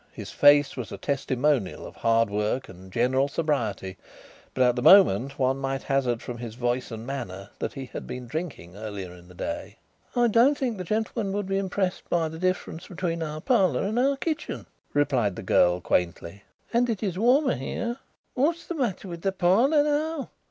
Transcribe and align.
His 0.11 0.31
face 0.31 0.75
was 0.75 0.91
a 0.91 0.97
testimonial 0.97 1.85
of 1.85 1.97
hard 1.97 2.27
work 2.31 2.67
and 2.67 2.91
general 2.91 3.27
sobriety 3.27 3.97
but 4.55 4.63
at 4.63 4.75
the 4.75 4.81
moment 4.81 5.37
one 5.37 5.57
might 5.57 5.83
hazard 5.83 6.23
from 6.23 6.39
his 6.39 6.55
voice 6.55 6.89
and 6.89 7.05
manner 7.05 7.51
that 7.59 7.73
he 7.73 7.85
had 7.93 8.07
been 8.07 8.25
drinking 8.25 8.75
earlier 8.75 9.13
in 9.13 9.27
the 9.27 9.35
day. 9.35 9.77
"I 10.15 10.27
don't 10.27 10.57
think 10.57 10.77
that 10.77 10.85
the 10.85 10.87
gentleman 10.87 11.31
would 11.33 11.45
be 11.45 11.59
impressed 11.59 12.09
by 12.09 12.29
the 12.29 12.39
difference 12.39 12.87
between 12.87 13.21
our 13.21 13.41
parlour 13.41 13.83
and 13.83 13.99
our 13.99 14.17
kitchen," 14.17 14.65
replied 14.91 15.35
the 15.35 15.43
girl 15.43 15.79
quaintly, 15.79 16.45
"and 16.73 16.89
it 16.89 17.03
is 17.03 17.19
warmer 17.19 17.53
here." 17.53 17.97
"What's 18.33 18.65
the 18.65 18.73
matter 18.73 19.07
with 19.07 19.21
the 19.21 19.31
parlour 19.31 19.83
now?" 19.83 20.31